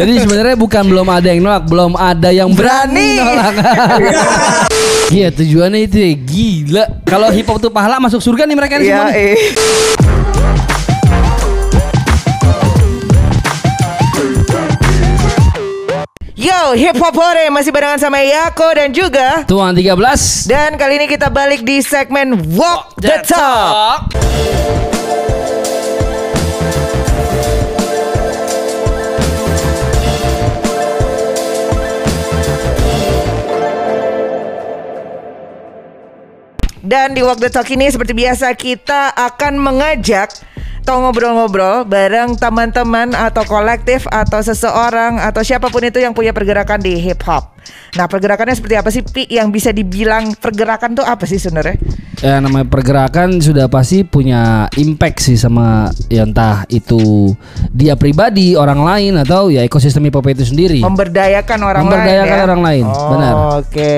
[0.00, 3.20] Jadi sebenarnya bukan belum ada yang nolak, belum ada yang berani, Berani.
[3.20, 3.54] nolak.
[5.10, 6.84] Iya tujuannya itu ya gila.
[7.02, 9.10] Kalau hip hop tuh pahala masuk surga nih mereka nih Iya, semua.
[9.10, 9.18] nih.
[9.18, 9.36] eh.
[16.34, 19.92] Yo, hip hop hore masih barengan sama Yako dan juga Tuan 13
[20.48, 24.08] dan kali ini kita balik di segmen Walk the Talk.
[36.90, 40.34] Dan di Walk the Talk ini seperti biasa kita akan mengajak
[40.82, 46.82] atau ngobrol-ngobrol bareng teman-teman atau kolektif atau seseorang atau siapa pun itu yang punya pergerakan
[46.82, 47.59] di hip hop.
[47.90, 51.76] Nah, pergerakannya seperti apa sih Pi yang bisa dibilang pergerakan tuh apa sih sebenarnya?
[52.20, 57.32] Ya namanya pergerakan sudah pasti punya impact sih sama ya entah itu
[57.70, 60.80] dia pribadi, orang lain atau ya ekosistem hip hop itu sendiri.
[60.80, 62.36] Memberdayakan orang Memberdayakan lain.
[62.36, 62.44] ya?
[62.44, 63.34] orang lain, Oh, benar.
[63.58, 63.94] Oke.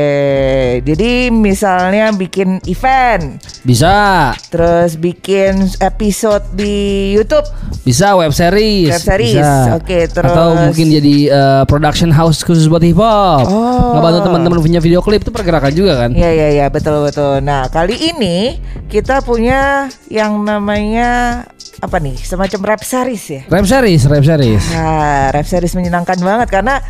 [0.82, 6.74] Jadi misalnya bikin event, Bisa, terus bikin episode di
[7.12, 7.44] YouTube.
[7.82, 8.94] bisa web series.
[8.94, 9.42] Web series,
[9.74, 13.50] oke, terus- Atau mungkin jadi eh, production house khusus buat hip hop.
[13.53, 14.00] Oh.
[14.00, 16.11] Ngebantu teman-teman punya video klip itu pergerakan juga kan?
[16.17, 17.45] Iya iya iya betul betul.
[17.45, 18.56] Nah kali ini
[18.89, 21.44] kita punya yang namanya
[21.84, 23.41] apa nih semacam rap series ya.
[23.53, 24.64] Rap series, rap series.
[24.72, 26.81] Nah rap series menyenangkan banget karena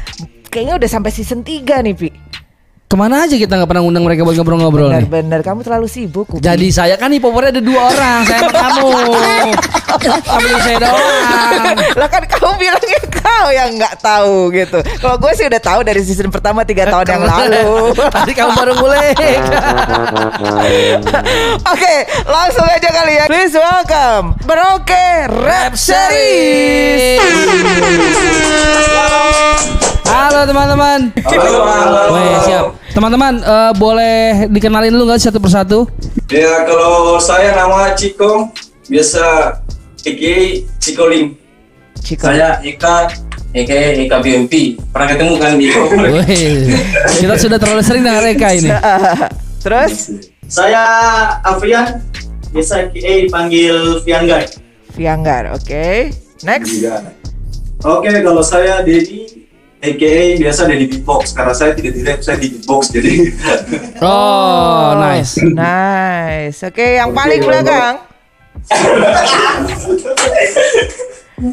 [0.52, 2.08] kayaknya udah sampai season 3 nih Pi.
[2.92, 5.08] Ke mana aja kita nggak pernah ngundang mereka buat ngobrol-ngobrol nih?
[5.08, 6.28] Bener-bener kamu terlalu sibuk.
[6.28, 6.44] Upi.
[6.44, 8.88] Jadi saya kan hip hoppernya ada dua orang, saya sama kamu.
[10.02, 11.76] Kamu saya doang.
[11.96, 14.84] lah kan kamu bilangnya kau yang nggak tahu gitu.
[15.00, 17.96] Kalau gue sih udah tahu dari season pertama tiga tahun yang lalu.
[17.96, 19.16] Tadi kamu baru mulai.
[21.72, 21.96] Oke,
[22.28, 23.24] langsung aja kali ya.
[23.24, 27.24] Please welcome Merauke Rap Series.
[30.12, 31.08] Halo teman-teman.
[31.16, 32.81] Weh, siap.
[32.92, 35.88] Teman-teman, eh, boleh dikenalin dulu nggak satu persatu?
[36.28, 38.52] Ya kalau saya nama Ciko,
[38.84, 39.56] biasa
[40.04, 41.32] Iki Cikoling.
[42.04, 42.28] Ciko.
[42.28, 43.08] Saya Ika,
[43.56, 44.76] Eka Eka BMP.
[44.92, 45.72] Pernah ketemu kan di
[46.12, 46.68] Weh,
[47.16, 48.68] kita sudah terlalu sering dengan mereka ini.
[49.64, 50.12] Terus
[50.52, 50.84] Saya
[51.48, 51.96] Afrian,
[52.52, 54.44] biasa KA dipanggil Fianggai.
[54.92, 56.12] Vianggar, oke.
[56.44, 56.84] Next.
[57.80, 59.41] Oke, kalau saya Dedi,
[59.82, 61.34] AKA biasa Dedi Beatbox.
[61.34, 62.94] Karena saya tidak di rap, saya di beatbox.
[62.94, 63.14] Jadi
[64.06, 65.42] Oh, nice.
[65.42, 66.62] Nice.
[66.62, 67.98] Oke, yang paling belakang.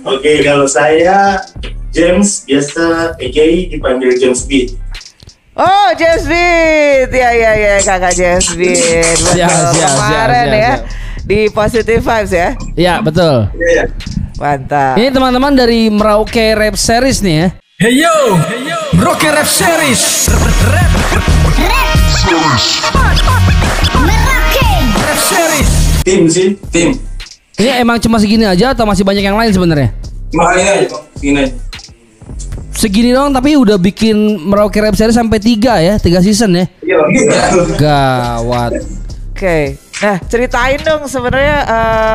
[0.06, 1.42] Oke, kalau saya
[1.90, 4.78] James, biasa AKA dipanggil James Beat.
[5.58, 7.10] Oh, James Beat.
[7.10, 8.78] Ya ya ya, Kakak James Beat.
[9.26, 9.34] Betul.
[9.34, 10.82] Siap, siap, siap, Kemarin siap, ya siap.
[11.26, 12.50] di Positive Vibes ya.
[12.74, 13.50] Ya, betul.
[13.54, 13.84] Iya,
[14.38, 14.96] Mantap.
[14.98, 17.48] Ini teman-teman dari Merauke Rap Series nih ya.
[17.80, 18.36] Hey yo,
[19.00, 20.28] Rocky Rap Series.
[25.00, 25.72] Rap Series.
[26.04, 27.00] tim sih, tim.
[27.56, 29.96] Ini emang cuma segini aja atau masih banyak yang lain sebenarnya?
[30.28, 31.04] Cuma ini aja, Bang.
[31.24, 31.56] Ini aja.
[32.76, 36.68] Segini doang tapi udah bikin Merauke Rap Series sampai tiga ya, tiga season ya.
[36.84, 37.80] Iya, Bang.
[37.80, 38.72] Gawat.
[39.32, 39.80] Oke.
[40.00, 41.58] Nah, ceritain dong sebenarnya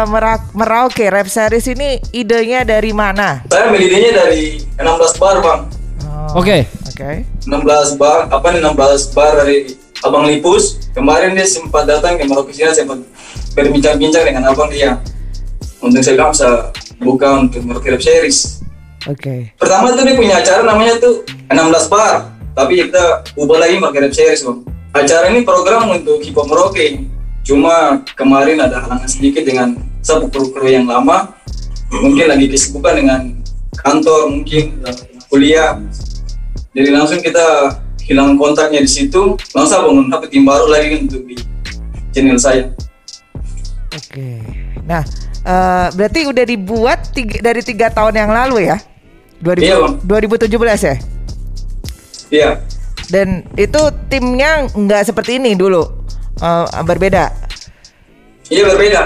[0.08, 3.44] Mera- Merauke Rap Series ini idenya dari mana?
[3.44, 5.60] Saya ambil idenya dari 16 bar bang.
[6.08, 6.64] Oh, Oke.
[6.88, 7.28] Oke.
[7.44, 10.80] 16 bar, apa nih 16 bar dari Abang Lipus.
[10.96, 13.04] Kemarin dia sempat datang ke Merauke sini sempat
[13.52, 14.96] berbincang-bincang dengan abang dia.
[15.84, 18.64] Untuk saya bilang bisa buka untuk Merauke Rap Series.
[19.04, 19.52] Oke.
[19.60, 21.20] Pertama tuh dia punya acara namanya tuh
[21.52, 22.32] 16 bar.
[22.56, 24.64] Tapi kita ubah lagi Merauke Rap Series bang.
[24.96, 27.12] Acara ini program untuk hip hop Merauke.
[27.44, 31.36] Cuma kemarin ada halangan sedikit dengan satu kru-kru yang lama.
[31.92, 33.20] Mungkin lagi kesibukan dengan
[33.76, 34.80] kantor, mungkin
[35.28, 35.76] kuliah.
[36.72, 39.36] Jadi langsung kita hilang kontaknya di situ.
[39.52, 41.36] Langsung bangun apa tim baru lagi untuk di
[42.10, 42.72] channel saya.
[43.92, 44.40] Oke.
[44.88, 45.04] Nah,
[45.44, 48.80] eh, berarti udah dibuat tiga- dari tiga tahun yang lalu ya?
[49.38, 49.94] 2000, Iya, Bang.
[50.02, 50.96] 2017 ya?
[52.32, 52.50] Iya.
[53.12, 55.84] Dan itu timnya nggak seperti ini dulu,
[56.42, 57.30] Eh, berbeda.
[58.50, 59.00] Iya berbeda.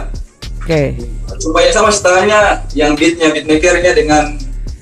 [0.64, 0.96] Oke.
[1.38, 4.36] Supaya sama setengahnya yang beatnya, beatmakernya dengan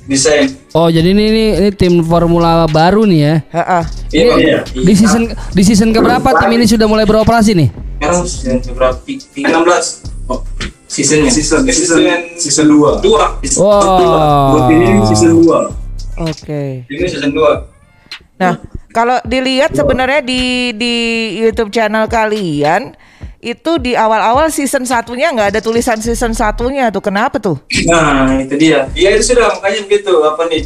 [0.07, 0.55] desain.
[0.73, 3.35] Oh, jadi ini ini, ini tim formula baru nih ya.
[3.55, 3.81] Ha-ha.
[4.15, 4.35] Iya.
[4.39, 4.59] Iya.
[4.67, 7.69] Di season di season keberapa tim ini sudah mulai beroperasi nih?
[7.99, 8.97] Sekarang season berapa?
[9.05, 9.63] Tiga.
[9.63, 10.27] 16.
[10.27, 10.43] Oh,
[10.91, 11.31] seasonnya.
[11.31, 12.03] Season, season,
[12.35, 12.99] season 2.
[12.99, 13.39] dua.
[13.59, 14.67] Wow.
[14.71, 16.27] ini season 2.
[16.27, 16.83] Oke.
[16.91, 18.43] Ini season 2.
[18.43, 18.59] Nah,
[18.97, 20.95] kalau dilihat sebenarnya di di
[21.37, 22.97] YouTube channel kalian
[23.45, 27.61] itu di awal-awal season satunya nggak ada tulisan season satunya tuh kenapa tuh?
[27.85, 28.89] Nah, itu dia.
[28.97, 30.65] Iya itu sudah makanya begitu apa nih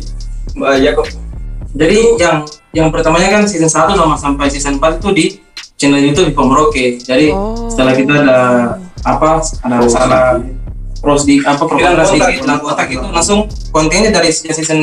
[0.54, 1.06] Mbak Jakob.
[1.74, 2.36] Jadi yang
[2.70, 5.24] yang pertamanya kan season 1 sama sampai season 4 itu di
[5.74, 7.02] channel YouTube Hop Merauke.
[7.02, 7.66] Jadi Oh.
[7.66, 8.38] setelah kita ada
[9.02, 10.38] apa ada salah
[11.02, 12.06] pros di apa kotak.
[12.06, 14.80] sedikit hilang kotak itu langsung kontennya dari season, season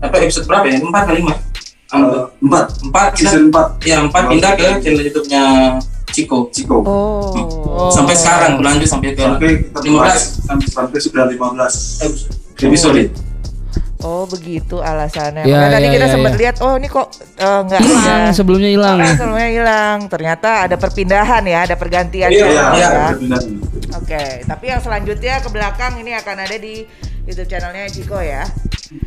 [0.00, 0.80] apa episode berapa ya?
[0.80, 1.34] 4 kali 5.
[1.86, 5.42] Eh, empat 4 kita season empat ya 4 pindah ke channel YouTube-nya
[6.10, 6.50] Ciko.
[6.50, 7.92] Ciko Oh.
[7.94, 12.66] Sampai sekarang berlanjut sampai ke sampai kita 15 sampai, sampai sudah 15 episode.
[12.66, 13.02] episode
[14.04, 15.48] Oh begitu alasannya.
[15.48, 16.38] Ya, tadi ya, kita ya, sempat ya.
[16.38, 17.06] lihat, oh ini kok
[17.40, 18.98] eh, nggak Hilang, sebelumnya hilang.
[19.00, 19.98] Oh, sebelumnya hilang.
[20.06, 23.06] Ternyata ada perpindahan ya, ada pergantian Iya, iya, ya.
[23.16, 23.42] benar.
[23.96, 26.84] Oke, tapi yang selanjutnya ke belakang ini akan ada di
[27.24, 28.44] YouTube channelnya Jiko ya.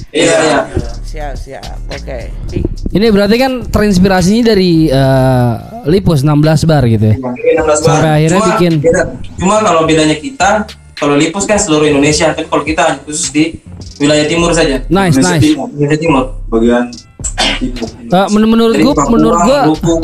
[0.09, 0.59] Iya, iya.
[1.01, 1.63] Siap, siap.
[1.87, 2.19] Oke.
[2.45, 5.53] Di- Ini berarti kan terinspirasinya dari eh,
[5.85, 6.35] Lipus 16
[6.65, 7.15] bar gitu ya.
[7.15, 8.15] Ini 16 Sampai bar.
[8.15, 9.03] akhirnya Cuma bikin beda.
[9.35, 10.49] Cuma kalau bedanya kita,
[10.93, 13.43] kalau Lipus kan seluruh Indonesia, tapi kalau kita khusus di
[13.97, 14.81] wilayah timur saja.
[14.85, 15.43] nice Indonesia nice.
[15.45, 16.23] Timur, Wilayah timur.
[16.47, 16.83] bagian
[17.57, 19.95] timur Eh, men- menurut gua menurut gua Maluku,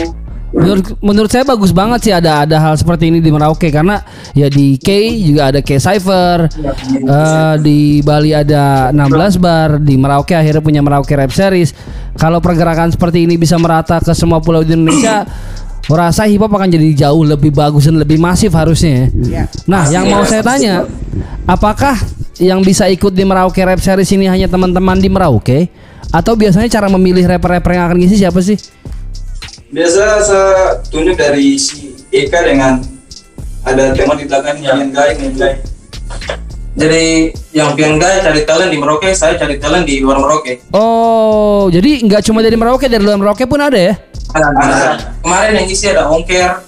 [0.56, 4.00] menurut menurut saya bagus banget sih ada ada hal seperti ini di Merauke karena
[4.32, 4.88] ya di K
[5.20, 11.12] juga ada K Cypher eh, di Bali ada 16 bar di Merauke akhirnya punya Merauke
[11.12, 11.76] Rap Series
[12.16, 15.28] kalau pergerakan seperti ini bisa merata ke semua pulau di Indonesia
[15.92, 19.44] gua rasa hip hop akan jadi jauh lebih bagus dan lebih masif harusnya ya.
[19.44, 19.44] Ya.
[19.68, 20.88] Nah, yang mau saya tanya,
[21.46, 22.00] apakah
[22.40, 25.68] yang bisa ikut di Merauke Rap Series ini hanya teman-teman di Merauke
[26.16, 28.56] atau biasanya cara memilih rapper-rapper yang akan ngisi siapa sih?
[29.74, 32.86] Biasa saya tunjuk dari si Eka dengan
[33.66, 35.54] ada tema di belakangnya yang guy, yang guy.
[36.76, 40.70] Jadi yang Pian Guy cari talent di Merauke, saya cari talent di luar Merauke.
[40.70, 43.98] Oh, jadi nggak cuma dari Merauke, dari luar Merauke pun ada ya?
[44.38, 44.92] Ada, ada.
[45.24, 46.62] Kemarin yang isi ada Ongker,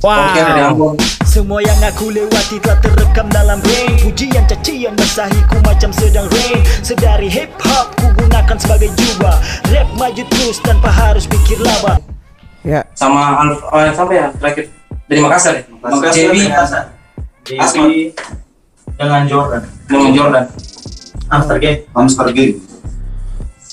[0.00, 0.96] Ongker dari Ambon.
[1.28, 7.30] Semua yang aku lewati telah terekam dalam brain Pujian cacian basahiku macam sedang rain Sedari
[7.30, 9.38] hip hop ku gunakan sebagai jubah
[9.70, 12.02] Rap maju terus tanpa harus pikir laba
[12.60, 12.84] Ya.
[12.92, 14.68] sama Alf, oh, yang sampai ya terakhir
[15.08, 15.62] dari Makassar ya.
[15.80, 16.84] Makassar, JB Makassar.
[19.00, 19.62] Dengan Jordan.
[19.88, 20.44] dengan Jordan.
[21.30, 21.74] Amsterdam.
[21.96, 22.50] Amsterdam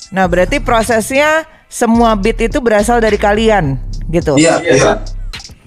[0.08, 3.76] Nah, berarti prosesnya semua beat itu berasal dari kalian
[4.08, 4.40] gitu.
[4.40, 4.64] Iya.
[4.64, 5.04] iya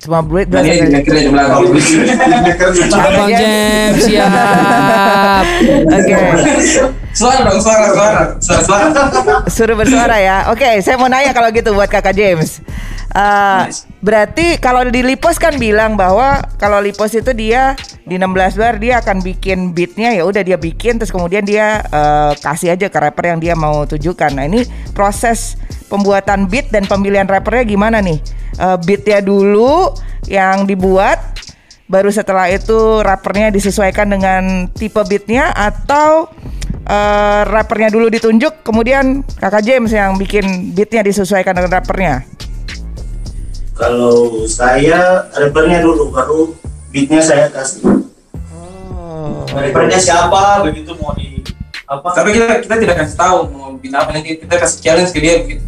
[0.01, 1.61] Semua beat Dan berasal ini dari belakang.
[2.89, 3.37] Abang Iya.
[3.37, 5.45] James siap.
[5.93, 6.17] Oke.
[7.11, 9.37] Suara dong, suara, suara, suara, suara.
[9.51, 10.37] Suruh bersuara ya.
[10.55, 12.63] Oke, saya mau nanya kalau gitu buat Kakak James.
[13.11, 13.67] Uh,
[13.99, 17.75] berarti kalau di Lipos kan bilang bahwa kalau Lipos itu dia
[18.07, 22.31] di 16 bar dia akan bikin beatnya ya udah dia bikin terus kemudian dia uh,
[22.39, 24.31] kasih aja ke rapper yang dia mau tujukan.
[24.31, 24.63] Nah ini
[24.95, 25.59] proses
[25.91, 28.23] pembuatan beat dan pemilihan rappernya gimana nih?
[28.55, 29.91] Uh, beatnya dulu
[30.31, 31.19] yang dibuat
[31.91, 36.31] baru setelah itu rappernya disesuaikan dengan tipe beatnya atau
[36.87, 42.25] eh, rappernya dulu ditunjuk kemudian kakak James yang bikin beatnya disesuaikan dengan rappernya
[43.81, 46.53] Kalau saya rappernya dulu baru
[46.93, 47.81] beatnya saya kasih.
[48.53, 49.47] oh.
[49.49, 51.41] Rappernya siapa begitu mau di
[51.89, 52.13] apa?
[52.13, 55.35] Tapi kita kita tidak kasih tahu mau bikin apa nanti kita kasih challenge ke dia
[55.49, 55.65] gitu.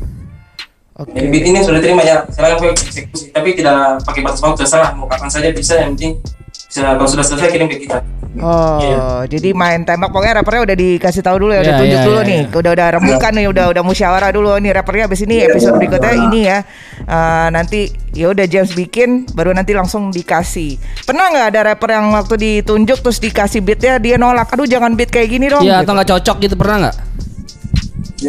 [0.92, 3.32] oke Jadi beat ini sudah terima ya, sekarang gue eksekusi.
[3.32, 6.20] Tapi tidak pakai batas waktu terserah mau kapan saja bisa yang penting
[6.68, 8.04] bisa kalau sudah selesai kirim ke kita.
[8.40, 12.08] Oh, jadi main tembak pokoknya rappernya udah dikasih tahu dulu ya, udah Iya, tunjuk iya,
[12.08, 15.36] dulu iya, nih, udah udah rembukan nih, udah udah musyawarah dulu nih rappernya abis ini
[15.44, 16.58] episode berikutnya ini ya.
[17.02, 20.80] Eh, nanti ya udah James bikin, baru nanti langsung dikasih.
[21.04, 25.12] Pernah nggak ada rapper yang waktu ditunjuk terus dikasih beatnya dia nolak, aduh jangan beat
[25.12, 25.60] kayak gini dong.
[25.60, 25.84] Iya gitu.
[25.84, 26.96] atau nggak cocok gitu pernah nggak?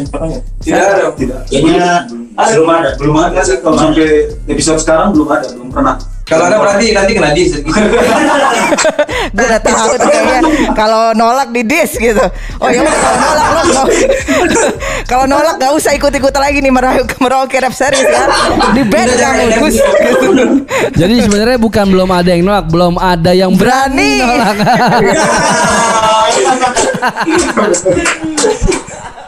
[0.02, 1.06] Tidak ada.
[1.14, 2.90] tidak Kayaknya belum ada.
[2.98, 7.12] belum ada sih kalau sampai episode sekarang belum ada belum pernah Kalau ada berarti nanti
[7.12, 7.68] kena dis gitu.
[7.68, 10.40] Gue udah tahu tuh kayaknya
[10.72, 12.24] kalau nolak di dis gitu.
[12.64, 13.84] Oh ya kalau nolak lo
[15.12, 18.24] kalau nolak gak usah ikut-ikut lagi nih merauke merauke rap series ya.
[18.72, 19.76] Di band kamu Gus.
[19.76, 20.28] Gitu.
[21.04, 24.24] Jadi sebenarnya bukan belum ada yang nolak, belum ada yang berani, Berani.
[24.24, 24.56] nolak.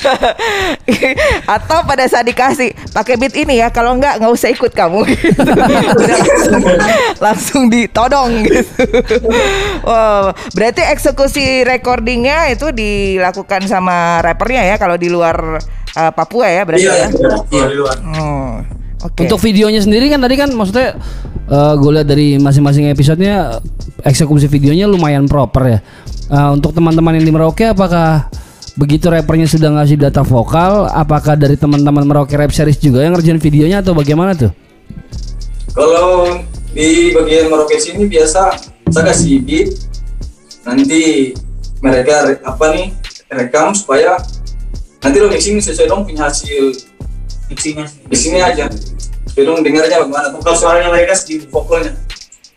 [1.56, 5.04] Atau pada saat dikasih pakai beat ini ya, kalau enggak nggak usah ikut kamu.
[5.06, 5.40] Gitu.
[6.00, 6.62] Udah langsung,
[7.18, 8.84] langsung ditodong gitu.
[9.84, 15.60] Wow, berarti eksekusi recordingnya itu dilakukan sama rappernya ya kalau di luar
[15.96, 17.08] uh, Papua ya berarti Iya, ya.
[17.52, 17.66] iya.
[17.70, 17.92] Iya.
[18.00, 18.52] Hmm,
[19.00, 19.24] Oke.
[19.24, 20.96] Untuk videonya sendiri kan tadi kan maksudnya
[21.50, 23.58] gue lihat dari masing-masing episodenya
[24.06, 25.78] eksekusi videonya lumayan proper ya.
[26.30, 28.30] Eh, untuk teman-teman yang di Merauke apakah
[28.78, 33.40] begitu rappernya sudah ngasih data vokal, apakah dari teman-teman Merauke Rap Series juga yang ngerjain
[33.40, 34.52] videonya atau bagaimana tuh?
[35.74, 36.38] Kalau
[36.70, 38.54] di bagian Merauke sini biasa
[38.90, 39.74] saya kasih beat,
[40.66, 41.32] nanti
[41.80, 42.86] mereka re- apa nih
[43.30, 44.18] rekam supaya
[45.00, 46.74] nanti lo mixing sesuai dong punya hasil
[47.48, 47.86] Mixingnya.
[47.86, 48.66] di sini aja
[49.30, 51.46] sesuai dong dengarnya bagaimana Vokal suaranya mereka sendiri.
[51.48, 51.94] vokalnya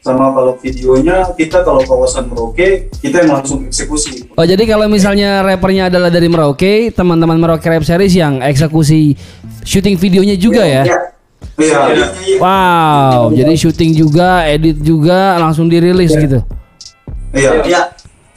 [0.04, 5.40] sama kalau videonya kita kalau kawasan Merauke kita yang langsung eksekusi Oh jadi kalau misalnya
[5.40, 9.16] rappernya adalah dari Merauke, teman-teman Merauke Rap Series yang eksekusi
[9.64, 10.84] syuting videonya juga ya?
[10.84, 11.00] iya
[12.42, 16.42] Wow, jadi syuting juga, edit juga, langsung dirilis gitu.
[17.32, 17.82] iya Ya.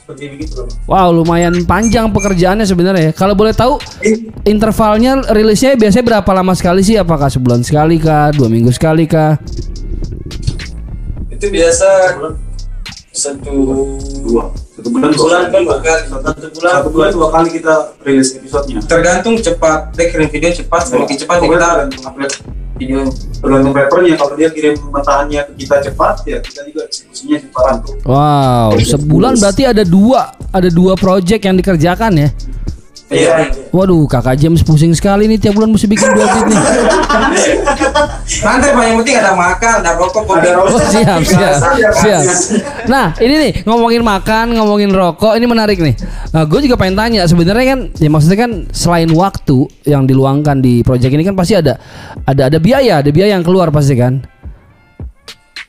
[0.07, 0.63] Seperti begitu.
[0.87, 3.13] Wow, lumayan panjang pekerjaannya sebenarnya ya.
[3.17, 3.83] Kalau boleh tahu
[4.47, 6.95] intervalnya rilisnya biasanya berapa lama sekali sih?
[6.95, 9.35] Apakah sebulan sekali kah, dua minggu sekali kah?
[11.37, 11.89] Itu biasa.
[13.13, 13.57] Satu
[14.25, 14.53] dua.
[14.77, 15.53] Satu bulan dua bulan kali.
[15.53, 16.03] kan dua kali.
[16.05, 16.73] Satu bulan.
[16.73, 17.75] satu bulan dua kali kita
[18.05, 18.81] rilis episodenya.
[18.85, 22.33] Tergantung cepat dia kirim video cepat semakin cepat kita tergantung upload
[22.77, 23.09] videonya
[23.41, 27.75] tergantung rappernya kalau dia kirim mentahannya ke kita cepat ya kita juga eksekusinya cepat.
[27.89, 32.29] Tuh Wow, sebulan berarti ada dua, ada dua project yang dikerjakan ya.
[33.09, 36.61] Iya Waduh, kakak James pusing sekali nih tiap bulan mesti bikin dua beat nih.
[38.27, 41.55] santai pak yang penting ada makan ada rokok ada Oh, rokok siap, siap,
[41.93, 42.23] siap.
[42.25, 42.35] ya.
[42.89, 45.95] Nah, ini nih ngomongin makan, ngomongin rokok, ini menarik nih.
[46.33, 50.81] Nah, gue juga pengen tanya, sebenarnya kan, ya maksudnya kan selain waktu yang diluangkan di
[50.81, 51.77] proyek ini kan pasti ada,
[52.25, 54.25] ada ada biaya, ada biaya yang keluar pasti kan.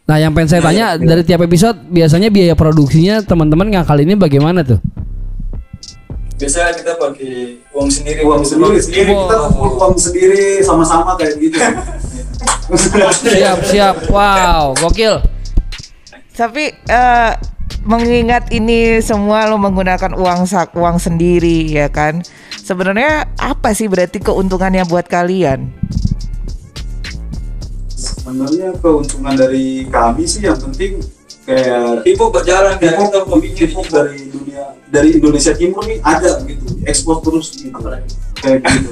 [0.07, 4.63] Nah, yang pengen saya tanya dari tiap episode, biasanya biaya produksinya teman-teman ngakal ini bagaimana
[4.63, 4.79] tuh?
[6.37, 7.33] Biasanya kita pakai
[7.73, 11.57] uang sendiri uang sendiri sendiri kita kumpul uang sendiri sama-sama kayak gitu
[12.67, 14.11] Siap, siap.
[14.11, 15.23] Wow, gokil.
[16.35, 17.31] Tapi eh,
[17.87, 22.19] mengingat ini semua lo menggunakan uang sak uang sendiri ya kan.
[22.59, 25.71] Sebenarnya apa sih berarti keuntungannya buat kalian?
[27.97, 31.01] sebenarnya keuntungan dari kami sih yang penting
[31.47, 33.25] kayak Ibu berjalan kayak Hip-hop
[33.55, 37.79] kita dari dunia dari Indonesia Timur nih ada gitu ekspor terus gitu.
[38.39, 38.91] Kayak gitu.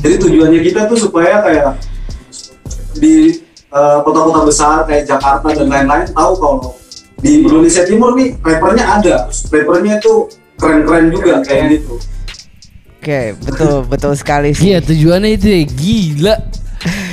[0.00, 1.76] Jadi tujuannya kita tuh supaya kayak
[2.98, 6.56] di eh, kota-kota besar kayak Jakarta dan lain-lain tahu kalau
[7.20, 12.00] di Indonesia Timur nih rappernya ada rappernya tuh keren-keren juga kayak gitu.
[13.00, 14.76] Oke, betul betul sekali sih.
[14.76, 16.34] Iya, tujuannya itu ya gila.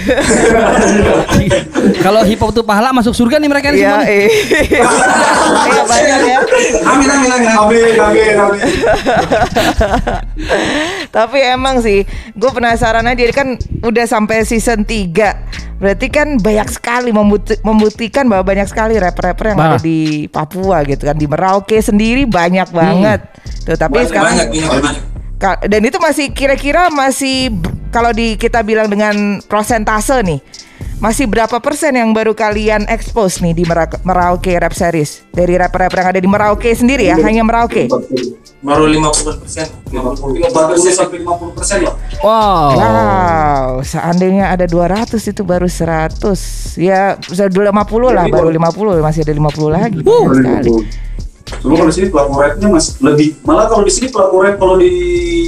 [1.99, 4.03] Kalau hip hop tuh pahala masuk surga nih mereka nih Iya, semua.
[4.03, 4.27] Iya.
[5.83, 6.39] Banyak ya.
[6.85, 7.49] amin amin amin.
[7.49, 8.61] Amin amin amin.
[11.09, 17.13] Tapi emang sih, gue penasaran aja kan udah sampai season 3 Berarti kan banyak sekali
[17.13, 21.13] membuti- membuktikan bahwa banyak sekali rapper-rapper yang ada di Papua gitu kan.
[21.13, 23.21] Di Merauke sendiri banyak banget.
[23.61, 24.81] Tuh, tapi Banyak, sekarang banyak banyak banyak.
[24.97, 25.05] Ka-
[25.39, 27.53] dan itu masih kira-kira masih
[27.87, 30.41] kalau di kita bilang dengan prosentase nih
[30.97, 35.21] masih berapa persen yang baru kalian expose nih di Mera- Merauke Rap Series?
[35.29, 37.85] Dari rapper-rapper yang ada di Merauke sendiri ya hanya Merauke?
[38.57, 39.69] Baru 50 persen.
[39.93, 40.49] 40
[40.89, 42.67] sampai 50 persen lah Wow.
[42.73, 46.17] wow seandainya ada 200 itu baru 100
[46.75, 47.77] ya bisa dulu 50
[48.09, 50.01] lah baru 50 masih ada 50 lagi.
[50.01, 50.69] Banyak sekali
[51.61, 54.75] Cuma kalau di sini pelaku rapnya masih lebih malah kalau di sini pelaku rap kalau
[54.77, 54.93] di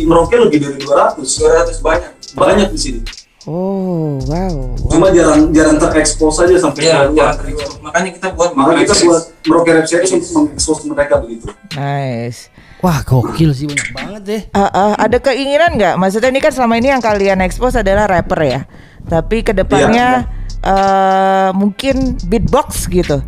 [0.04, 3.00] Merauke lebih dari 200 200 banyak banyak di sini.
[3.48, 4.56] oh wow
[4.90, 7.34] Cuma jarang jarang terekspos aja sampai ya keluar.
[7.82, 11.48] makanya kita buat Makanya kita buat Merauke Rap Series untuk mengekspos mereka begitu.
[11.74, 12.50] nice
[12.80, 14.42] Wah, gokil sih banyak banget deh.
[14.56, 16.00] Ah, ah, ada keinginan nggak?
[16.00, 18.62] Maksudnya ini kan selama ini yang kalian expose adalah rapper ya.
[19.04, 20.32] Tapi ke depannya
[20.64, 23.20] eh mungkin beatbox gitu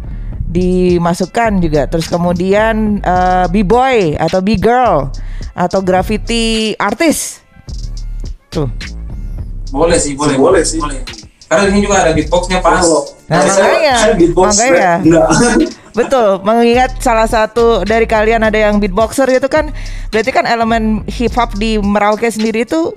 [0.51, 1.87] dimasukkan juga.
[1.87, 5.07] Terus kemudian eh, b-boy atau b-girl
[5.55, 7.39] atau graffiti artis.
[8.51, 8.67] Tuh.
[9.71, 10.83] boleh sih boleh Boleh sih.
[11.47, 14.91] karena di sini juga ada beatboxnya pas Kalau Nah, makanya, saya beatbox makanya.
[15.99, 19.71] Betul, mengingat salah satu dari kalian ada yang beatboxer itu kan
[20.11, 22.91] berarti kan elemen hip hop di Merauke sendiri itu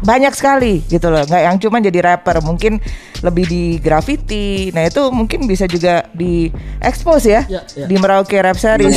[0.00, 1.20] banyak sekali gitu loh.
[1.28, 2.80] Nggak yang cuma jadi rapper mungkin
[3.20, 4.72] lebih di graffiti.
[4.72, 6.48] Nah itu mungkin bisa juga di
[6.80, 7.84] expose ya, Ya, ya.
[7.84, 8.96] di Merauke Rap Series.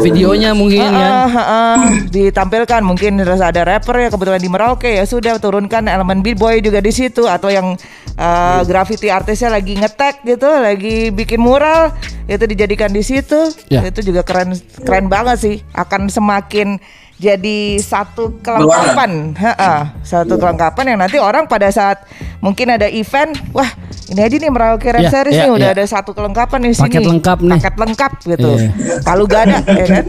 [0.00, 1.12] Videonya mungkin kan.
[1.12, 1.76] Ah, ah, ah,
[2.08, 4.88] ditampilkan mungkin terus ada rapper ya kebetulan di Merauke.
[4.88, 7.28] Ya sudah turunkan elemen b-boy juga di situ.
[7.28, 7.76] Atau yang
[8.16, 11.92] uh, graffiti artisnya lagi ngetek gitu lagi bikin mural
[12.24, 13.52] itu dijadikan di situ.
[13.68, 13.84] Ya.
[13.84, 15.56] itu juga keren keren banget sih.
[15.76, 16.80] Akan semakin
[17.20, 22.00] jadi satu kelengkapan Ha-ha, satu kelengkapan yang nanti orang pada saat
[22.38, 23.68] mungkin ada event wah
[24.08, 25.76] ini aja nih Merauke Rap Ya, Series ya, nih udah ya.
[25.76, 27.52] ada satu kelengkapan di sini Paket lengkap nih.
[27.54, 28.68] paket lengkap gitu Iya.
[29.04, 30.04] kalau gak ada ya kan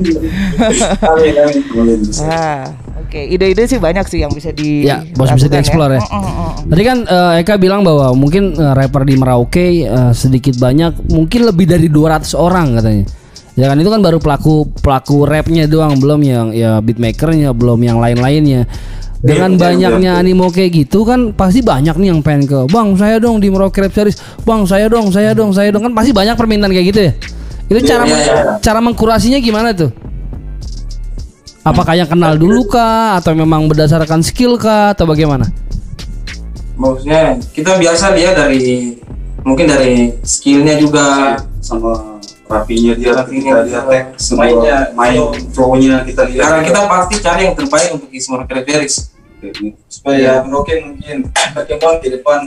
[1.05, 2.63] amin amin Ah,
[2.97, 3.19] oke.
[3.19, 6.01] Ide-ide sih banyak sih yang bisa di Ya, bos bisa lakukan dieksplor ya.
[6.01, 6.51] Mm, mm, mm.
[6.65, 11.41] Tadi kan eh, Eka bilang bahwa mungkin eh, rapper di Merauke eh, sedikit banyak mungkin
[11.45, 13.03] lebih dari 200 orang katanya.
[13.61, 18.01] Ya kan itu kan baru pelaku pelaku rapnya doang belum yang ya beatmakernya belum yang
[18.01, 18.65] lain-lainnya.
[19.21, 20.21] Dengan Iya, banyaknya iya.
[20.25, 23.77] animo kayak gitu kan pasti banyak nih yang pengen ke Bang saya dong di Merauke
[23.77, 27.01] Rap Series Bang saya dong saya dong saya dong kan pasti banyak permintaan kayak gitu
[27.05, 27.13] ya
[27.69, 28.43] Itu cara iya, iya.
[28.57, 29.93] cara mengkurasinya gimana tuh?
[31.61, 35.45] Apakah yang kenal dulu kah atau memang berdasarkan skill kah atau bagaimana?
[36.81, 38.97] maksudnya kita biasa dia dari
[39.45, 42.10] mungkin dari skillnya juga sama
[42.51, 45.31] rapinya dia Rapinya ketika dia tag semua Mainnya, main flow.
[45.55, 48.95] flow-nya kita lihat karena kita pasti cari yang terbaik untuk Series
[49.41, 49.73] Kayak gitu.
[49.89, 51.17] supaya Merauke mungkin
[51.57, 52.39] berkembang ke depan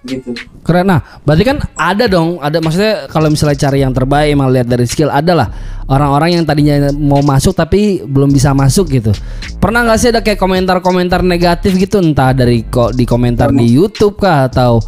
[0.00, 0.32] gitu
[0.64, 0.88] Keren.
[0.88, 4.88] Nah, berarti kan ada dong, ada maksudnya kalau misalnya cari yang terbaik emang lihat dari
[4.88, 5.48] skill ada lah
[5.88, 9.12] orang-orang yang tadinya mau masuk tapi belum bisa masuk gitu.
[9.60, 14.16] Pernah nggak sih ada kayak komentar-komentar negatif gitu entah dari kok di komentar di YouTube
[14.20, 14.80] kah atau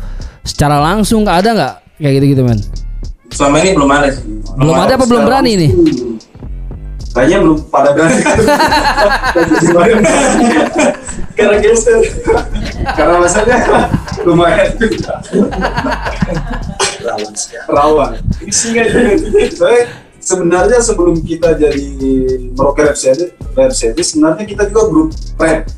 [0.44, 2.61] secara langsung kah ada nggak kayak gitu-gitu men?
[3.32, 4.22] Selama ini belum ada sih.
[4.52, 5.72] Belum ada apa belum berani nih?
[7.12, 8.16] kayaknya belum pada berani.
[11.32, 11.96] Karena gangster
[12.92, 13.56] karena maksudnya
[14.20, 14.68] lumayan.
[14.76, 15.16] Juga
[17.72, 18.20] rawan
[19.56, 19.84] Soalnya
[20.20, 21.88] sebenarnya sebelum kita jadi
[22.52, 25.08] Merauke Rap Series, Rap Series sebenarnya kita juga grup
[25.40, 25.72] rap.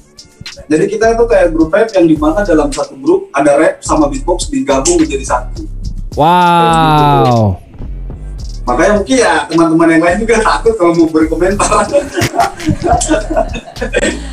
[0.66, 4.10] Jadi kita itu kayak grup rap yang di mana dalam satu grup ada rap sama
[4.10, 5.70] beatbox digabung menjadi satu
[6.14, 7.58] Wow.
[8.64, 11.84] makanya mungkin ya teman-teman yang lain juga takut kalau mau berkomentar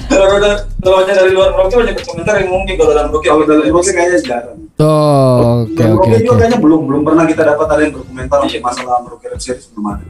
[0.07, 3.43] kalau udah kalau hanya dari luar Merauke banyak komentar yang mungkin kalau dalam Merauke kalau
[3.43, 6.39] dalam Merauke kayaknya jarang Oh, oke Dalam oke juga oke.
[6.39, 9.85] kayaknya belum belum pernah kita dapat ada yang berkomentar untuk masalah Merauke Rap Series belum
[9.89, 10.03] ada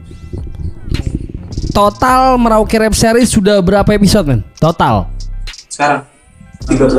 [1.72, 4.40] Total Merauke Rap Series sudah berapa episode men?
[4.54, 5.10] Total.
[5.66, 6.04] sekarang
[6.70, 6.94] 13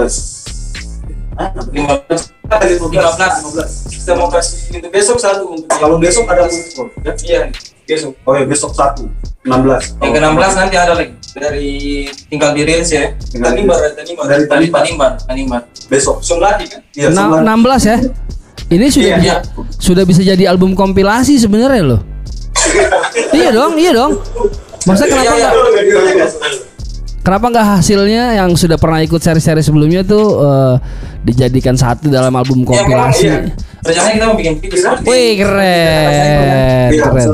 [1.72, 1.96] lima
[2.44, 3.72] belas lima belas.
[3.88, 7.40] Kita mau kasih untuk besok satu untuk kalau besok ada full ya, iya
[7.88, 8.14] besok.
[8.24, 9.08] Oh ya besok satu.
[9.44, 11.12] 16 yang ke 16 nanti ada lagi.
[11.36, 11.72] Dari
[12.32, 13.12] tinggal di reels ya.
[13.34, 14.24] Tanimbar Tanimbar.
[14.28, 14.72] Dari tadi Tanimbar.
[14.72, 15.62] Tanimbar Tanimbar.
[15.88, 16.24] Besok.
[16.40, 16.82] Lagi kan?
[16.96, 17.44] Iya Na- sebelah.
[17.80, 17.98] 16 ya.
[18.64, 19.38] Ini sudah Iya, bisa, iya.
[19.76, 22.02] sudah bisa jadi album kompilasi sebenarnya loh.
[23.38, 24.18] iya dong, iya dong.
[24.88, 26.30] Maksudnya kenapa Iya, nggak
[27.24, 30.76] kenapa nggak hasilnya yang sudah pernah ikut seri-seri sebelumnya tuh eh,
[31.24, 33.26] dijadikan satu dalam album Ya, memang kompilasi?
[33.26, 33.40] iya.
[33.82, 37.28] rencananya kita mau bikin video Wih keren, Iya, keren.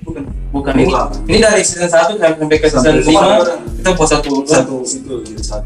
[0.00, 0.90] bukan bukan ini
[1.30, 5.14] ini dari season 1 sampai ke season Sampai 5 kita buat satu satu satu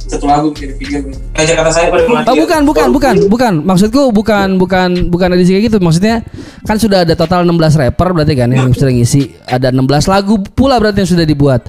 [0.04, 1.00] satu lagu bikin video
[1.32, 3.52] kayak kata saya pada Oh bukan, bukan, bukan, bukan.
[3.64, 5.78] Maksudku bukan, bukan, bukan edisi kayak gitu.
[5.80, 6.20] Maksudnya
[6.62, 9.34] kan sudah ada total 16 rapper berarti kan yang sudah ngisi.
[9.42, 11.64] Ada 16 lagu pula berarti yang sudah dibuat.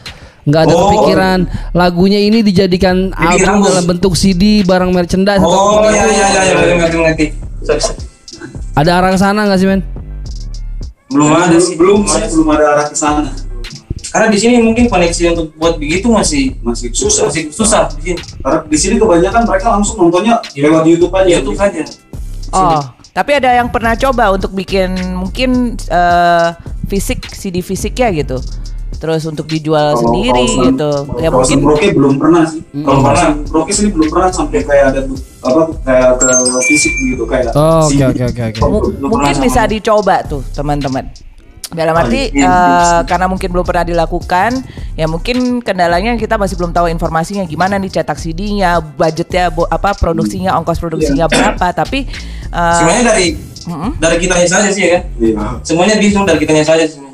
[0.46, 0.82] Nggak ada Oh.
[0.88, 1.40] kepikiran
[1.74, 6.98] lagunya ini dijadikan album dalam bentuk CD barang merchandise oh iya iya iya iya ngerti
[7.02, 7.26] ngerti
[7.66, 7.98] Sorry, sorry.
[8.78, 9.82] Ada arah ke sana nggak sih men?
[11.08, 12.28] belum ada sih belum belum sih ada.
[12.30, 13.30] belum ada arah ke sana
[14.06, 18.20] karena di sini mungkin koneksi untuk buat begitu masih masih susah masih susah di sini
[18.40, 21.84] karena di sini kebanyakan mereka langsung nontonnya lewat YouTube aja YouTube aja
[22.50, 22.80] Oh,
[23.12, 26.48] tapi ada yang pernah coba untuk bikin mungkin eh,
[26.88, 28.40] fisik CD fisiknya gitu.
[28.96, 30.92] Terus untuk dijual Kalau sendiri kawasan- gitu.
[31.04, 32.62] kalau Ya mungkin Merauke belum pernah sih.
[32.66, 32.84] Hmm.
[32.84, 36.28] Kalau kawasan Merauke sini belum pernah sampai kayak ada tuh apa kayak ke
[36.64, 37.52] fisik gitu kayak.
[37.54, 41.06] Oh, oke, oke, oke, pernah mungkin sama- bisa dicoba tuh teman-teman.
[41.66, 46.72] Dalam arti iya, eh, karena mungkin belum pernah dilakukan, ya mungkin kendalanya kita masih belum
[46.72, 51.68] tahu informasinya gimana nih cetak CD-nya, budgetnya apa produksinya, ongkos produksinya berapa.
[51.76, 52.06] Tapi
[52.48, 53.36] eh, semuanya dari
[53.98, 55.38] dari kitanya saja sih ya kan Iya.
[55.64, 57.05] semuanya bisa dari kitanya saja semuanya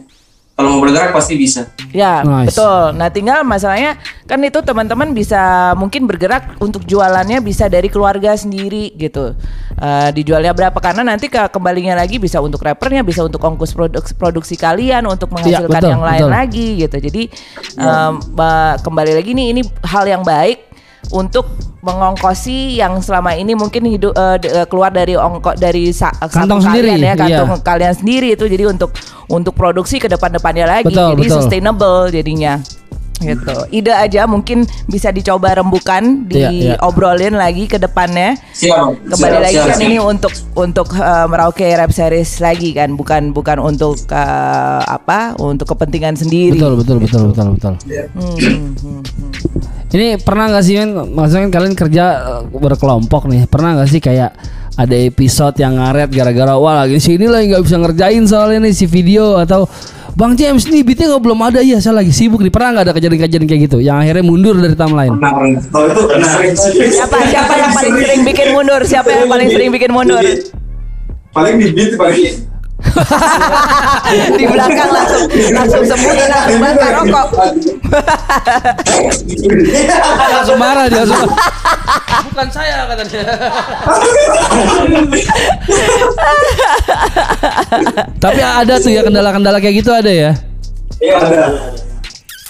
[0.61, 2.53] kalau mau bergerak pasti bisa Ya Nice.
[2.53, 2.95] betul.
[2.95, 5.41] Nah tinggal masalahnya kan itu teman-teman bisa
[5.75, 9.35] mungkin bergerak untuk jualannya bisa dari keluarga sendiri gitu.
[9.75, 14.13] Eh, dijualnya berapa karena nanti ke kembalinya lagi bisa untuk rappernya, bisa untuk ongkos produksi,
[14.13, 16.31] produksi kalian untuk menghasilkan Iya, betul, yang lain betul.
[16.31, 16.97] lagi gitu.
[17.01, 17.23] Jadi
[18.31, 20.70] ba- kembali lagi nih ini hal yang baik
[21.09, 21.49] untuk
[21.81, 26.77] mengongkosi yang selama ini mungkin hidup eh, eh, keluar dari ongkos dari sa- Kantong saku
[26.77, 27.65] sendiri, kalian ya kantong iya.
[27.65, 28.93] kalian sendiri itu jadi untuk
[29.25, 31.37] untuk produksi ke depan-depannya lagi Betul, jadi betul.
[31.41, 32.61] sustainable jadinya
[33.21, 36.73] gitu ide aja mungkin bisa dicoba rembukan Iya, iya.
[36.75, 39.87] diobrolin lagi ke depannya siap kembali siap, lagi siap, kan siap.
[39.87, 45.69] ini untuk untuk eh, Merauke Rap Series lagi kan bukan bukan untuk eh, apa untuk
[45.77, 47.73] kepentingan sendiri Betul, betul, betul, betul, betul.
[48.13, 49.01] Hmm, hmm, hmm.
[49.91, 50.91] Ini pernah nggak sih men?
[51.11, 53.43] Maksudnya kan kalian kerja eh, berkelompok nih.
[53.51, 54.31] Pernah nggak sih kayak
[54.79, 58.87] ada episode yang ngaret gara-gara wah lagi sini lagi nggak bisa ngerjain soalnya nih si
[58.87, 59.67] video atau
[60.11, 61.59] Bang James nih beatnya nggak belum ada.
[61.63, 62.51] Ya saya lagi sibuk nih.
[62.51, 63.77] Pernah nggak ada kejadian-kejadian kayak gitu?
[63.79, 65.13] Yang akhirnya mundur dari timeline.
[65.15, 65.61] Pernah, pernah.
[65.71, 66.29] Kalau itu pernah.
[66.59, 68.81] Sering siapa siapa yang paling sering bikin mundur?
[68.83, 70.23] Siapa yang paling sering bikin mundur?
[71.31, 72.50] Paling di beat paling
[74.37, 77.27] Di belakang langsung langsung sembuh dan langsung bakar rokok.
[80.35, 81.29] langsung marah dia langsung.
[82.31, 83.23] Bukan saya katanya.
[88.23, 90.31] Tapi ada tuh ya kendala-kendala kayak gitu ada ya.
[91.01, 91.17] Iya.
[91.17, 91.43] ada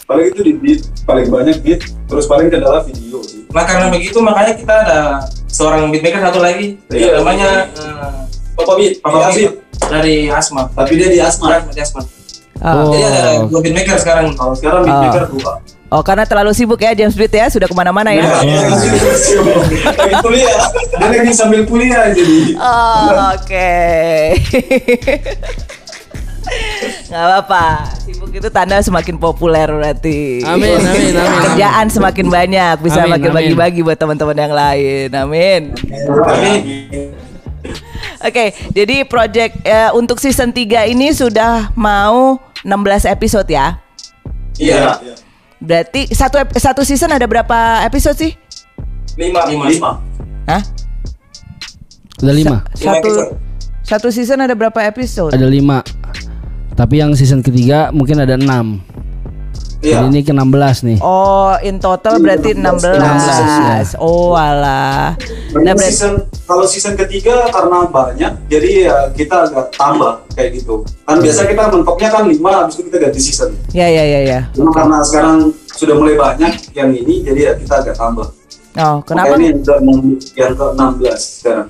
[0.04, 4.20] paling itu di beat paling banyak beat terus paling kendala video sih Nah karena begitu
[4.20, 5.00] makanya kita ada
[5.48, 7.24] seorang beatmaker satu lagi Iya.
[7.24, 8.28] namanya eh,
[8.60, 9.56] Papa Beat, Papa Papa Beat
[9.88, 10.70] dari Asma.
[10.72, 12.02] tapi dia di asma Dari Asma.
[12.62, 12.94] Oh.
[12.94, 14.26] Jadi ada dua beatmaker sekarang.
[14.36, 15.54] kalau sekarang beatmaker dua
[15.92, 18.24] Oh karena terlalu sibuk ya James Beat ya sudah ke mana-mana ya.
[18.24, 18.32] Iya.
[19.92, 20.56] lagi kuliah.
[20.72, 23.76] dia lagi sambil kuliah jadi Oh, oke.
[27.08, 27.66] Nggak apa-apa.
[28.02, 30.40] Sibuk itu tanda semakin populer berarti.
[30.48, 31.40] Amin, amin, amin.
[31.52, 33.38] Kerjaan semakin banyak, bisa Amin, makin amin.
[33.52, 35.08] bagi-bagi buat teman-teman yang lain.
[35.12, 35.62] Amin.
[38.22, 43.82] Oke, jadi project eh, untuk season 3 ini sudah mau 16 episode ya.
[44.62, 45.02] Iya.
[45.62, 48.32] Berarti satu satu season ada berapa episode sih?
[49.18, 49.46] Lima.
[49.46, 49.66] Lima.
[49.70, 49.92] lima
[50.50, 50.62] Hah?
[52.22, 52.58] Ada lima.
[52.74, 53.30] Satu episode.
[53.82, 55.34] satu season ada berapa episode?
[55.34, 55.82] Ada lima.
[56.78, 58.82] Tapi yang season ketiga mungkin ada enam.
[59.82, 60.06] Iya.
[60.06, 60.98] Jadi ini ke 16 nih.
[61.02, 63.02] Oh, in total berarti 16.
[63.02, 65.18] 16, Oh, alah.
[65.58, 70.86] Nah, berarti season kalau season ketiga karena banyak, jadi ya kita agak tambah kayak gitu.
[71.10, 73.58] Kan biasa kita mentoknya kan lima, habis itu kita ganti season.
[73.74, 74.40] ya ya ya ya.
[74.54, 78.30] Cuma karena sekarang sudah mulai banyak yang ini, jadi ya kita agak tambah.
[78.78, 79.34] Oh, kenapa?
[79.34, 79.74] Makanya ini yang ke,
[80.38, 81.68] yang ke 16 sekarang.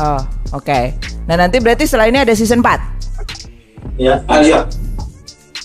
[0.00, 0.20] Oh,
[0.56, 0.80] oke.
[1.28, 2.80] Nah, nanti berarti setelah ini ada season 4.
[4.00, 4.64] Ya, ah, iya.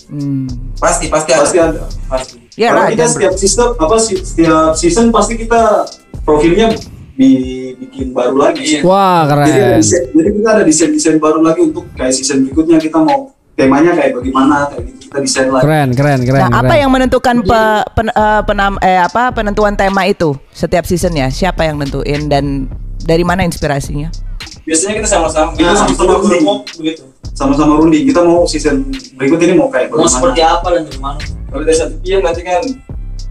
[0.08, 0.48] Hmm.
[0.76, 1.42] Pasti pasti ada.
[1.44, 1.82] Pasti ada.
[2.08, 2.36] Pasti.
[2.56, 5.86] Ya Karena lah, kita setiap sistem apa setiap season pasti kita
[6.24, 6.72] profilnya
[7.14, 8.78] dibikin baru lagi.
[8.80, 9.78] Wah, Jadi, ada keren.
[9.78, 14.14] desain- jadi kita ada desain-desain baru lagi untuk kayak season berikutnya kita mau temanya kayak
[14.14, 15.64] bagaimana kayak gitu kita desain lagi.
[15.66, 16.40] Keren, keren, keren.
[16.46, 16.80] Nah, apa keren.
[16.80, 21.26] yang menentukan pe- pen- eh, penam- eh, apa penentuan tema itu setiap seasonnya?
[21.28, 22.70] Siapa yang nentuin dan
[23.02, 24.14] dari mana inspirasinya?
[24.62, 25.50] Biasanya kita sama-sama.
[25.56, 26.44] Kita sama-sama runding.
[26.78, 27.02] begitu.
[27.38, 28.02] Sama-sama runding.
[28.02, 28.82] Kita mau season
[29.14, 30.10] berikut ini mau kayak Mau bagaimana?
[30.10, 31.22] seperti apa dan dari mana?
[31.22, 32.62] Kalau dari satu PM nanti kan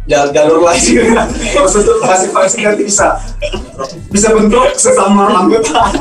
[0.08, 0.91] jalur, jalur lagi.
[1.60, 3.20] Maksudnya masing-masing nanti bisa
[4.08, 5.91] bisa bentuk sesama anggota.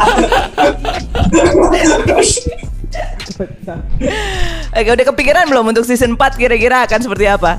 [4.71, 7.59] Oke, udah kepikiran belum untuk season 4 kira-kira akan seperti apa?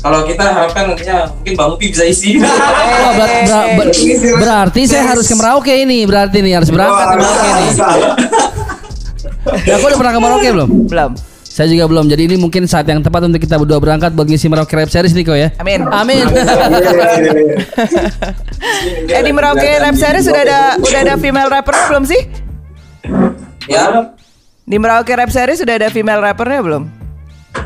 [0.00, 2.36] Kalau kita harapkan nantinya mungkin Bang Upi bisa isi.
[2.40, 7.16] Wah, ber- ber- ber- berarti saya harus ke Merauke ini, berarti nih harus berangkat ke
[7.20, 7.72] Merauke nih.
[9.62, 10.70] Ya, aku udah pernah ke Merauke belum?
[10.86, 11.12] Belum.
[11.44, 12.04] Saya juga belum.
[12.06, 15.12] Jadi ini mungkin saat yang tepat untuk kita berdua berangkat buat ngisi Merauke Rap Series
[15.12, 15.48] nih kok ya.
[15.56, 15.86] Amin.
[15.86, 16.26] Amin.
[19.06, 22.20] Eh di Merauke Rap Series sudah ada udah ada female rapper belum sih?
[23.66, 24.10] ya.
[24.62, 26.82] Di Merauke Rap Series sudah ada female rappernya belum?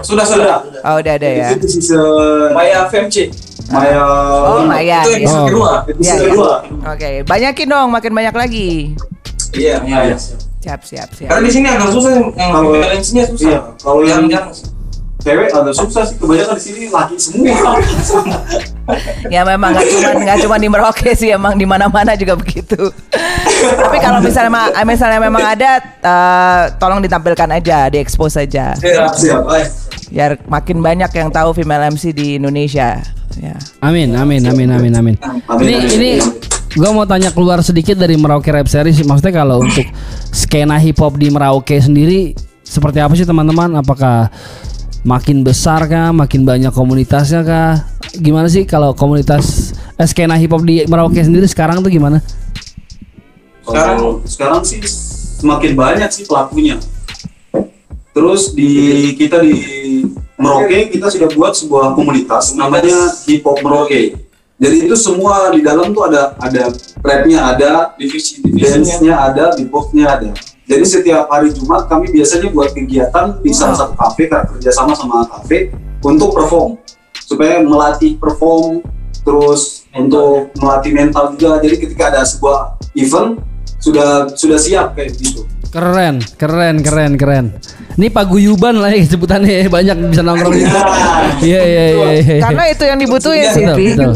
[0.00, 0.60] Sudah sudah.
[0.84, 1.48] Oh, udah ada ya.
[1.54, 3.32] Itu season Maya FMC.
[3.68, 4.02] Maya.
[4.44, 5.00] Oh, Maya.
[5.00, 5.18] Itu ya.
[5.18, 5.46] episode Oh.
[5.46, 5.72] kedua.
[5.86, 6.24] Itu Iya, iya.
[6.28, 6.52] kedua.
[6.88, 8.68] Oke, banyakin dong, makin banyak lagi.
[9.54, 9.76] Iya.
[9.80, 10.16] Iya, iya.
[10.58, 11.28] Siap, siap, siap.
[11.30, 13.46] Karena di sini agak susah yang Kalau- balance-nya susah.
[13.46, 14.52] iya, kalau yang- jarang
[15.18, 17.74] Cewek agak susah sih kebanyakan di sini laki semua.
[19.28, 22.88] Ya memang nggak cuma nggak cuma di Merauke sih, emang di mana-mana juga begitu.
[23.76, 29.42] Tapi kalau misalnya ma- misalnya memang ada, eh, tolong ditampilkan aja, diekspos aja, Siap, siap.
[30.08, 33.02] biar makin banyak yang tahu female MC di Indonesia.
[33.36, 33.58] Ya.
[33.82, 35.14] Amin, amin, amin, amin, amin.
[35.20, 36.10] Amin, Ini ini
[36.76, 39.00] gua mau tanya keluar sedikit dari Merauke Rap Series.
[39.00, 39.86] Maksudnya kalau untuk
[40.34, 43.80] skena hip hop di Merauke sendiri seperti apa sih teman-teman?
[43.80, 44.28] Apakah
[45.06, 46.12] makin besar kah?
[46.12, 47.72] Makin banyak komunitasnya kah?
[48.18, 52.20] Gimana sih kalau komunitas eh, skena hip hop di Merauke sendiri sekarang tuh gimana?
[53.64, 54.80] Sekarang sekarang sih
[55.40, 56.76] semakin banyak sih pelakunya.
[58.12, 58.70] Terus di
[59.14, 59.54] kita di
[60.38, 64.27] Merauke kita sudah buat sebuah komunitas namanya Hip Hop Merauke.
[64.58, 70.30] Jadi itu semua di dalam tuh ada ada rapnya ada, Divisi, dance-nya ada, beatbox-nya ada.
[70.68, 75.24] Jadi setiap hari Jumat kami biasanya buat kegiatan di salah satu kafe kerja sama sama
[75.30, 76.76] kafe untuk perform
[77.22, 78.82] supaya melatih perform
[79.22, 81.62] terus untuk melatih mental juga.
[81.62, 83.38] Jadi ketika ada sebuah event
[83.78, 85.46] sudah sudah siap kayak gitu.
[85.70, 87.46] Keren, keren, keren, keren.
[87.98, 89.66] Ini paguyuban lah ya sebutannya ya.
[89.66, 90.80] banyak bisa nongkrong di situ.
[91.42, 92.10] Iya, iya, iya.
[92.14, 92.36] iya.
[92.46, 93.86] Karena itu yang dibutuhin sih, Betul, Pi.
[93.98, 94.12] betul.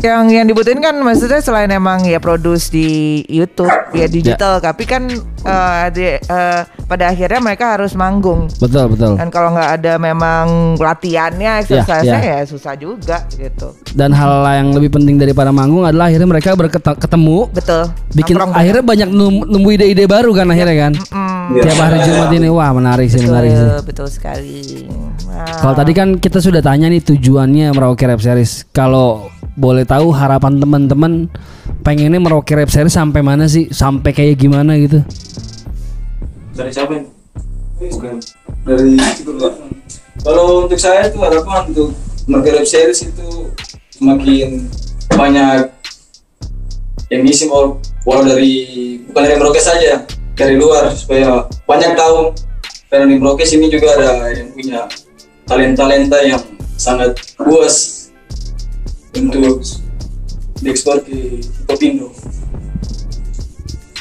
[0.00, 5.12] Yang yang dibutuhin kan maksudnya selain emang ya produce di YouTube, ya digital, tapi kan
[5.44, 8.48] eh, di- eh, pada akhirnya mereka harus manggung.
[8.56, 9.20] Betul, betul.
[9.20, 12.36] Dan kalau nggak ada memang latihannya, exercise-nya ya.
[12.40, 13.76] ya susah juga gitu.
[13.92, 17.92] Dan hal yang lebih penting daripada manggung adalah akhirnya mereka berketemu Betul.
[18.16, 19.08] bikin akhirnya banyak
[19.44, 20.92] nemu ide-ide baru kan akhirnya kan
[21.48, 23.64] Mm, Tiap hari Jumat ini wah menarik sih, menarik sih.
[23.64, 24.60] Betul, betul sekali.
[25.26, 25.58] Wow.
[25.64, 28.68] Kalau tadi kan kita sudah tanya nih tujuannya Merauke Rap Series.
[28.70, 31.12] Kalau boleh tahu harapan teman-teman
[31.82, 33.66] pengennya Merauke Rap Series sampai mana sih?
[33.72, 35.02] Sampai kayak gimana gitu?
[36.54, 36.94] Dari siapa?
[37.78, 38.18] Bukan.
[38.66, 39.32] dari itu.
[40.22, 41.94] Kalau untuk saya itu harapan untuk
[42.28, 43.50] Merauke Rap Series itu
[43.98, 44.68] semakin
[45.16, 45.74] banyak
[47.08, 48.52] yang ngisi walau, walau dari
[49.08, 50.04] bukan dari Merauke saja
[50.36, 52.30] dari luar supaya banyak tahu
[52.88, 54.88] karena di Merauke sini juga ada yang punya
[55.44, 56.40] talenta-talenta yang
[56.80, 58.08] sangat puas
[59.12, 59.60] untuk
[60.64, 62.08] diekspor ke hip hop Indo.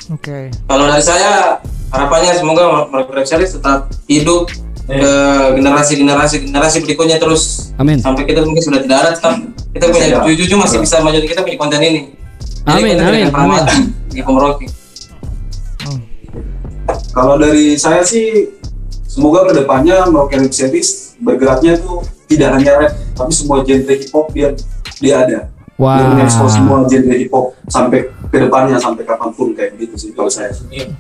[0.08, 0.52] Oke.
[0.56, 1.60] Kalau dari saya
[1.92, 4.48] harapannya semoga Merauke Rap Series tetap hidup
[4.88, 5.12] ke
[5.60, 8.00] generasi-generasi generasi berikutnya terus Amin.
[8.00, 9.36] sampai kita mungkin sudah tidak ada tetap
[9.76, 12.02] kita punya cucu-cucu masih bisa maju kita punya konten ini.
[12.64, 13.52] Amin, kita amin, amin.
[13.52, 13.78] mati
[14.16, 14.68] Di Merauke.
[17.12, 18.57] Kalau dari saya sih
[19.18, 24.14] semoga ke depannya Merauke Rap Series bergeraknya tuh tidak hanya rap tapi semua genre hip
[24.14, 24.54] hop biar
[25.02, 25.40] dia ada.
[25.82, 25.98] Wah.
[25.98, 30.10] Biar mengekspos semua genre hip hop sampai ke depannya sampai kapan pun kayak gitu sih
[30.14, 30.54] kalau saya.
[30.70, 30.94] Ini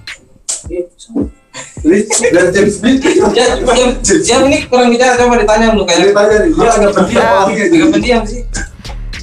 [2.33, 3.01] dan James Beat
[3.33, 6.91] Ya, jam, jam ini kurang bicara coba ditanya dulu Dia kayak tanya nih, dia agak
[6.93, 7.75] pendiam agak gitu.
[7.93, 8.41] pendiam sih.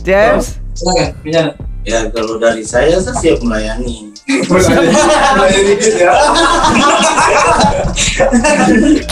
[0.06, 0.46] James.
[0.74, 1.50] Silakan, bicara.
[1.84, 4.13] Ya kalau dari saya saya siap melayani.
[4.24, 6.10] Melayani dikit ya.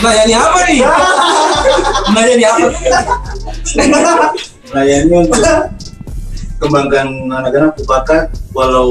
[0.01, 0.81] Melayani apa nih?
[2.09, 2.67] Melayani apa?
[4.73, 5.45] Melayani untuk
[6.57, 8.89] kembangkan anak-anak berbakat walau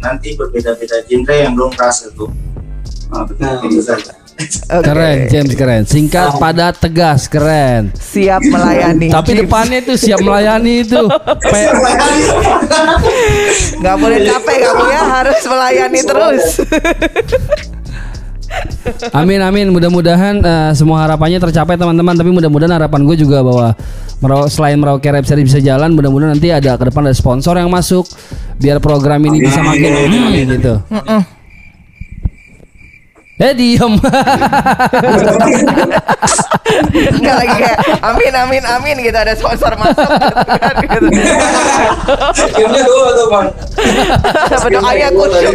[0.00, 2.32] nanti berbeda-beda genre yang belum rasa tuh.
[3.12, 3.44] Nah, betul.
[3.44, 3.60] Nah,
[4.38, 4.86] Oke.
[4.86, 5.82] Keren, James keren.
[5.82, 7.90] Singkat, padat, tegas, keren.
[7.90, 9.10] Siap melayani.
[9.10, 9.40] Tapi James.
[9.42, 11.02] depannya itu siap melayani itu.
[11.52, 11.74] Pe-
[13.82, 16.44] nggak boleh capek kamu ya harus melayani terus.
[19.12, 23.76] Amin amin mudah-mudahan eh, semua harapannya tercapai teman-teman tapi mudah-mudahan harapan gue juga bahwa
[24.24, 27.68] Merau- selain Merauke Rap Series bisa jalan mudah-mudahan nanti ada ke depan ada sponsor yang
[27.68, 28.08] masuk
[28.56, 30.74] biar program ini bisa makin hmm, gitu.
[33.38, 33.94] Eh diem
[37.18, 41.06] Nggak lagi kayak amin amin amin gitu ada sponsor masuk gitu kan gitu.
[42.34, 43.46] Skillnya dua tuh bang.
[44.50, 45.54] Berdoanya kusuk.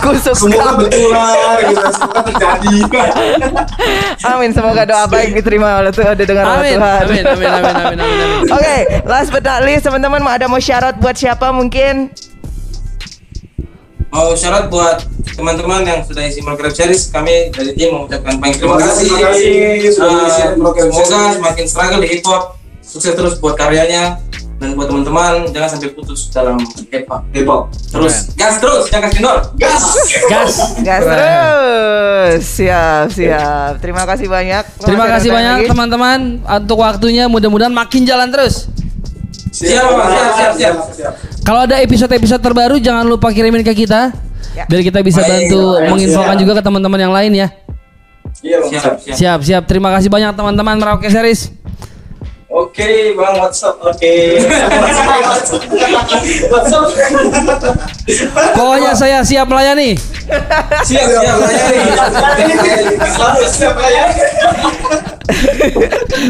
[0.00, 0.78] Kusuk Semoga sekali.
[0.80, 1.80] betul lah, gitu.
[1.90, 2.76] semoga terjadi.
[4.22, 7.02] Amin semoga doa baik diterima oleh Tuhan didengar oleh Amin Tuhan.
[7.02, 7.98] amin amin amin amin amin.
[7.98, 8.52] amin.
[8.52, 12.12] Oke, last but not least teman-teman mau ada mau syarat buat siapa mungkin?
[14.10, 15.06] Mau syarat buat
[15.38, 19.06] teman-teman yang sudah isi Rap Series, kami dari tim mengucapkan banyak terima kasih.
[19.06, 24.18] Terima kasih Rap semoga semakin struggle di hip hop, sukses terus buat karyanya
[24.58, 26.58] dan buat teman-teman jangan sampai putus dalam
[26.90, 27.22] hip hop.
[27.30, 27.70] Hip hop.
[27.70, 29.38] Terus gas terus, jangan kendor.
[29.54, 29.82] Gas.
[30.26, 30.52] Gas.
[30.82, 31.14] Gas Keren.
[31.14, 32.42] terus.
[32.58, 33.72] Siap, siap.
[33.78, 34.64] Terima kasih banyak.
[34.82, 38.66] Terima kasih banyak teman-teman untuk waktunya mudah-mudahan makin jalan terus.
[39.50, 40.06] Siap, Pak.
[40.08, 41.12] siap, siap, siap.
[41.42, 44.14] Kalau ada episode-episode terbaru jangan lupa kirimin ke kita
[44.50, 44.66] Ya.
[44.66, 47.48] biar kita bisa bantu baik, menginfokan juga ke teman-teman yang lain ya.
[47.50, 48.34] Bang.
[48.34, 49.14] Siap, siap.
[49.14, 49.62] Siap, siap.
[49.66, 51.50] Terima kasih banyak teman-teman Merauke Series.
[52.50, 53.78] Oke bang WhatsApp.
[53.78, 54.42] Oke.
[56.50, 56.86] WhatsApp.
[58.58, 59.94] Pokoknya saya siap melayani.
[60.82, 61.36] Siap, siap.
[61.38, 61.78] layani.
[63.06, 64.04] Selalu siap ya.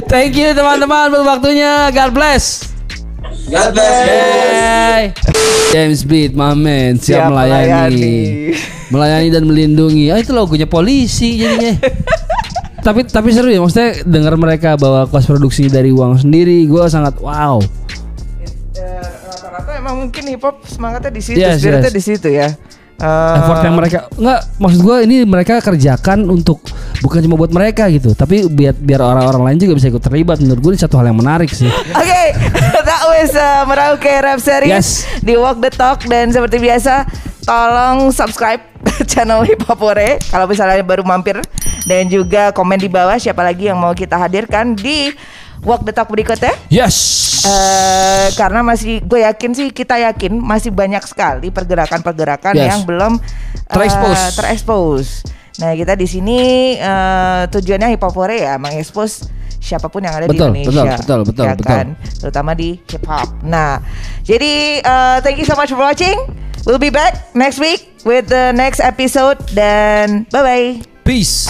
[0.07, 1.89] Thank you teman-teman buat waktunya.
[1.89, 2.69] God bless.
[3.51, 4.15] God bless you.
[4.15, 5.03] Hey.
[5.71, 7.67] James Beat, my man, siap, Siap melayani.
[7.67, 8.17] melayani.
[8.91, 10.05] melayani dan melindungi.
[10.11, 11.79] Ah itu logonya polisi jadinya.
[12.87, 17.19] tapi tapi seru ya maksudnya dengar mereka bawa kos produksi dari uang sendiri, gue sangat
[17.19, 17.59] wow.
[17.61, 21.97] Eh, Rata-rata emang mungkin hip hop semangatnya di situ, Yes, spiritnya yes.
[21.99, 22.49] di situ ya.
[23.01, 26.61] Eh, effort yang mereka nggak maksud gue ini mereka kerjakan untuk
[27.01, 30.61] bukan cuma buat mereka gitu tapi biar biar orang-orang lain juga bisa ikut terlibat menurut
[30.61, 32.85] gue ini satu hal yang menarik sih Oke, that
[33.21, 35.05] was uh, Merauke Rap Series Yes.
[35.21, 37.05] di Walk the Talk dan seperti biasa
[37.45, 38.65] tolong subscribe
[39.11, 41.37] channel Hip Hop Ore kalau misalnya baru mampir
[41.85, 45.13] dan juga komen di bawah siapa lagi yang mau kita hadirkan di
[45.61, 46.57] Walk the Talk berikutnya.
[46.73, 52.69] yes Eh, karena masih gue yakin sih kita yakin masih banyak sekali pergerakan-pergerakan Yes.
[52.69, 54.19] yang belum eh, Terekspos.
[54.37, 55.05] terekspos.
[55.57, 56.41] Nah kita di sini
[56.77, 59.25] eh, tujuannya hip hop Ore ya mengekspos
[59.61, 61.69] siapa pun yang ada Betul, di Indonesia, betul, betul, betul, ya betul.
[61.69, 61.87] kan?
[62.19, 63.29] terutama di hip hop.
[63.45, 63.79] Nah
[64.25, 66.17] jadi eh, thank you so much for watching.
[66.65, 70.69] We'll be back next week with the next episode dan bye bye.
[71.05, 71.49] peace